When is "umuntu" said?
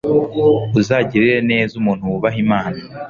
1.79-2.09